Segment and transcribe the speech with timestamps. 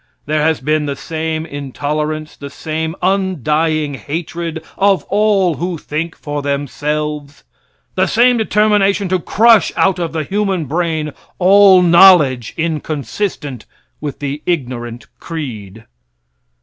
[0.25, 6.41] There has been the same intolerance, the same undying hatred of all who think for
[6.41, 7.43] themselves,
[7.93, 13.67] the same determination to crush out of the human brain all knowledge inconsistent
[13.99, 15.85] with the ignorant creed.